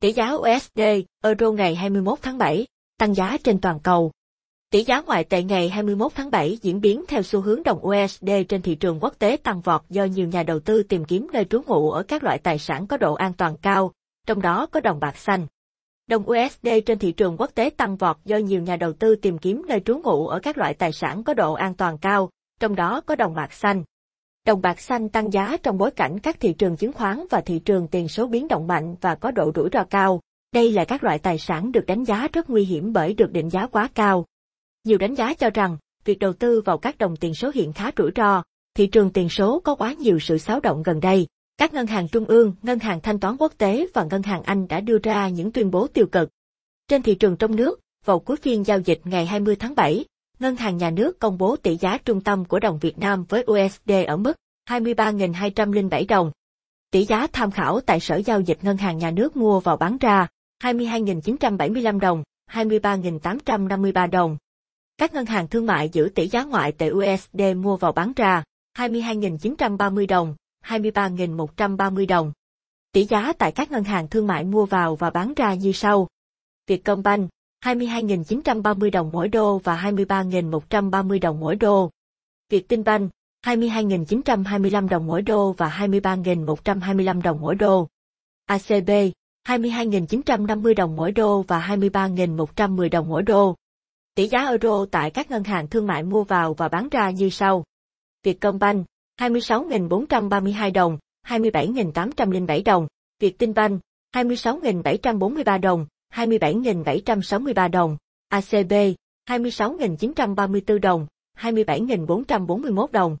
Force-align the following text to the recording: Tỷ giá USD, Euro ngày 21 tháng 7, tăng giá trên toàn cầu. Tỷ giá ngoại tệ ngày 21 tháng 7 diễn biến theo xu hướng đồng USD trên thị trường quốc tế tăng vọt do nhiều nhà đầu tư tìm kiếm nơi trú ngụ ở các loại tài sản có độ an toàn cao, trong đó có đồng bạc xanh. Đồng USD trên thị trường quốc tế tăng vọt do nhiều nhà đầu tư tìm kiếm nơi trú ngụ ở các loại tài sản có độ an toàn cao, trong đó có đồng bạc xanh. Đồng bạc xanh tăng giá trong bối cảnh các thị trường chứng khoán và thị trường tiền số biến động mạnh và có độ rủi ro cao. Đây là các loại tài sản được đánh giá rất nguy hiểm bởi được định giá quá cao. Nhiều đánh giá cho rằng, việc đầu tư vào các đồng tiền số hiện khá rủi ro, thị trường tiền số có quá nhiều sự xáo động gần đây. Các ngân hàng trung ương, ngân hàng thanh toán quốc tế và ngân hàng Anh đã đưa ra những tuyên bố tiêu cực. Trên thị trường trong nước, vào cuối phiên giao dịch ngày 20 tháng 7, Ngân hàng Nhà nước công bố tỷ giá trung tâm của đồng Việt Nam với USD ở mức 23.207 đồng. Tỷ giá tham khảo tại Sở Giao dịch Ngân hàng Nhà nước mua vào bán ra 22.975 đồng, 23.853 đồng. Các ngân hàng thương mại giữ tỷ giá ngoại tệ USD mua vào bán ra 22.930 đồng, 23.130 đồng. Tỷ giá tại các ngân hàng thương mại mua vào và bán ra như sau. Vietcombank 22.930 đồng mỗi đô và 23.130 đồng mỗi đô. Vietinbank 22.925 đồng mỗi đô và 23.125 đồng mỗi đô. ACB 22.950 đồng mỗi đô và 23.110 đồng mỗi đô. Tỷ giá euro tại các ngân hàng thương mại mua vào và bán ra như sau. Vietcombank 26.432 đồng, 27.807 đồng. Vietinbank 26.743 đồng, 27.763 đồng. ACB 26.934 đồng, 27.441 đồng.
Tỷ 0.00 0.12
giá 0.12 0.32
USD, 0.32 0.80
Euro 1.24 1.50
ngày 1.50 1.74
21 1.74 2.18
tháng 2.22 2.38
7, 2.38 2.66
tăng 2.98 3.14
giá 3.14 3.36
trên 3.44 3.60
toàn 3.60 3.80
cầu. 3.80 4.12
Tỷ 4.70 4.84
giá 4.84 5.02
ngoại 5.06 5.24
tệ 5.24 5.42
ngày 5.42 5.68
21 5.68 6.12
tháng 6.14 6.30
7 6.30 6.58
diễn 6.62 6.80
biến 6.80 7.04
theo 7.08 7.22
xu 7.22 7.40
hướng 7.40 7.62
đồng 7.62 7.86
USD 7.86 8.30
trên 8.48 8.62
thị 8.62 8.74
trường 8.74 8.98
quốc 9.00 9.14
tế 9.18 9.36
tăng 9.42 9.60
vọt 9.60 9.82
do 9.90 10.04
nhiều 10.04 10.28
nhà 10.28 10.42
đầu 10.42 10.60
tư 10.60 10.82
tìm 10.82 11.04
kiếm 11.04 11.26
nơi 11.32 11.44
trú 11.44 11.62
ngụ 11.66 11.90
ở 11.90 12.02
các 12.02 12.24
loại 12.24 12.38
tài 12.38 12.58
sản 12.58 12.86
có 12.86 12.96
độ 12.96 13.14
an 13.14 13.32
toàn 13.32 13.56
cao, 13.56 13.92
trong 14.26 14.42
đó 14.42 14.66
có 14.66 14.80
đồng 14.80 15.00
bạc 15.00 15.16
xanh. 15.16 15.46
Đồng 16.06 16.30
USD 16.30 16.68
trên 16.86 16.98
thị 16.98 17.12
trường 17.12 17.36
quốc 17.36 17.50
tế 17.54 17.70
tăng 17.70 17.96
vọt 17.96 18.16
do 18.24 18.36
nhiều 18.36 18.62
nhà 18.62 18.76
đầu 18.76 18.92
tư 18.92 19.16
tìm 19.16 19.38
kiếm 19.38 19.62
nơi 19.68 19.80
trú 19.80 19.98
ngụ 19.98 20.26
ở 20.26 20.38
các 20.38 20.58
loại 20.58 20.74
tài 20.74 20.92
sản 20.92 21.24
có 21.24 21.34
độ 21.34 21.52
an 21.52 21.74
toàn 21.74 21.98
cao, 21.98 22.30
trong 22.60 22.74
đó 22.74 23.00
có 23.06 23.14
đồng 23.16 23.34
bạc 23.34 23.52
xanh. 23.52 23.84
Đồng 24.46 24.62
bạc 24.62 24.80
xanh 24.80 25.08
tăng 25.08 25.32
giá 25.32 25.56
trong 25.62 25.78
bối 25.78 25.90
cảnh 25.90 26.18
các 26.18 26.40
thị 26.40 26.52
trường 26.52 26.76
chứng 26.76 26.92
khoán 26.92 27.24
và 27.30 27.40
thị 27.40 27.58
trường 27.58 27.88
tiền 27.88 28.08
số 28.08 28.26
biến 28.26 28.48
động 28.48 28.66
mạnh 28.66 28.96
và 29.00 29.14
có 29.14 29.30
độ 29.30 29.52
rủi 29.54 29.68
ro 29.72 29.84
cao. 29.84 30.20
Đây 30.52 30.72
là 30.72 30.84
các 30.84 31.04
loại 31.04 31.18
tài 31.18 31.38
sản 31.38 31.72
được 31.72 31.86
đánh 31.86 32.04
giá 32.04 32.28
rất 32.32 32.50
nguy 32.50 32.64
hiểm 32.64 32.92
bởi 32.92 33.14
được 33.14 33.32
định 33.32 33.50
giá 33.50 33.66
quá 33.66 33.88
cao. 33.94 34.26
Nhiều 34.84 34.98
đánh 34.98 35.14
giá 35.14 35.34
cho 35.34 35.50
rằng, 35.54 35.76
việc 36.04 36.18
đầu 36.18 36.32
tư 36.32 36.60
vào 36.64 36.78
các 36.78 36.98
đồng 36.98 37.16
tiền 37.16 37.34
số 37.34 37.50
hiện 37.54 37.72
khá 37.72 37.90
rủi 37.96 38.10
ro, 38.16 38.42
thị 38.74 38.86
trường 38.86 39.10
tiền 39.10 39.28
số 39.28 39.60
có 39.60 39.74
quá 39.74 39.92
nhiều 39.92 40.18
sự 40.18 40.38
xáo 40.38 40.60
động 40.60 40.82
gần 40.82 41.00
đây. 41.00 41.26
Các 41.58 41.74
ngân 41.74 41.86
hàng 41.86 42.08
trung 42.08 42.24
ương, 42.24 42.54
ngân 42.62 42.78
hàng 42.78 43.00
thanh 43.00 43.20
toán 43.20 43.36
quốc 43.36 43.52
tế 43.58 43.86
và 43.94 44.04
ngân 44.10 44.22
hàng 44.22 44.42
Anh 44.42 44.68
đã 44.68 44.80
đưa 44.80 44.98
ra 45.02 45.28
những 45.28 45.52
tuyên 45.52 45.70
bố 45.70 45.86
tiêu 45.86 46.06
cực. 46.06 46.28
Trên 46.88 47.02
thị 47.02 47.14
trường 47.14 47.36
trong 47.36 47.56
nước, 47.56 47.80
vào 48.04 48.18
cuối 48.18 48.36
phiên 48.36 48.66
giao 48.66 48.78
dịch 48.78 49.00
ngày 49.04 49.26
20 49.26 49.56
tháng 49.56 49.74
7, 49.74 50.04
Ngân 50.38 50.56
hàng 50.56 50.76
Nhà 50.76 50.90
nước 50.90 51.20
công 51.20 51.38
bố 51.38 51.56
tỷ 51.56 51.76
giá 51.76 51.98
trung 52.04 52.20
tâm 52.20 52.44
của 52.44 52.58
đồng 52.58 52.78
Việt 52.78 52.98
Nam 52.98 53.24
với 53.28 53.44
USD 53.50 53.92
ở 54.06 54.16
mức 54.16 54.32
23.207 54.68 56.06
đồng. 56.08 56.30
Tỷ 56.90 57.04
giá 57.04 57.26
tham 57.32 57.50
khảo 57.50 57.80
tại 57.80 58.00
Sở 58.00 58.16
Giao 58.16 58.40
dịch 58.40 58.58
Ngân 58.62 58.76
hàng 58.76 58.98
Nhà 58.98 59.10
nước 59.10 59.36
mua 59.36 59.60
vào 59.60 59.76
bán 59.76 59.98
ra 59.98 60.26
22.975 60.62 62.00
đồng, 62.00 62.22
23.853 62.50 64.10
đồng. 64.10 64.36
Các 64.98 65.14
ngân 65.14 65.26
hàng 65.26 65.48
thương 65.48 65.66
mại 65.66 65.88
giữ 65.88 66.08
tỷ 66.14 66.28
giá 66.28 66.44
ngoại 66.44 66.72
tệ 66.72 66.90
USD 66.90 67.40
mua 67.56 67.76
vào 67.76 67.92
bán 67.92 68.12
ra 68.16 68.42
22.930 68.78 70.06
đồng, 70.06 70.34
23.130 70.64 72.06
đồng. 72.06 72.32
Tỷ 72.92 73.04
giá 73.04 73.32
tại 73.32 73.52
các 73.52 73.70
ngân 73.70 73.84
hàng 73.84 74.08
thương 74.08 74.26
mại 74.26 74.44
mua 74.44 74.66
vào 74.66 74.96
và 74.96 75.10
bán 75.10 75.34
ra 75.36 75.54
như 75.54 75.72
sau. 75.72 76.08
Vietcombank 76.66 77.30
22.930 77.66 78.90
đồng 78.90 79.10
mỗi 79.12 79.28
đô 79.28 79.58
và 79.58 79.76
23.130 79.76 81.20
đồng 81.20 81.40
mỗi 81.40 81.56
đô. 81.56 81.90
Vietinbank 82.50 83.10
22.925 83.46 84.88
đồng 84.88 85.06
mỗi 85.06 85.22
đô 85.22 85.52
và 85.52 85.68
23.125 85.68 87.22
đồng 87.22 87.40
mỗi 87.40 87.54
đô. 87.54 87.88
ACB 88.46 88.90
22.950 89.48 90.74
đồng 90.74 90.96
mỗi 90.96 91.12
đô 91.12 91.42
và 91.42 91.60
23.110 91.68 92.90
đồng 92.90 93.08
mỗi 93.08 93.22
đô. 93.22 93.54
Tỷ 94.14 94.28
giá 94.28 94.46
euro 94.48 94.86
tại 94.90 95.10
các 95.10 95.30
ngân 95.30 95.44
hàng 95.44 95.68
thương 95.68 95.86
mại 95.86 96.02
mua 96.02 96.24
vào 96.24 96.54
và 96.54 96.68
bán 96.68 96.88
ra 96.88 97.10
như 97.10 97.30
sau. 97.30 97.64
Vietcombank 98.22 98.86
26.432 99.20 100.72
đồng, 100.72 100.98
27.807 101.26 102.62
đồng. 102.64 102.86
Vietinbank 103.20 103.80
26.743 104.16 105.60
đồng, 105.60 105.86
27.763 106.14 107.70
đồng. 107.70 107.96
ACB 108.28 108.72
26.934 109.30 110.78
đồng, 110.78 111.06
27.441 111.38 112.86
đồng. 112.92 113.14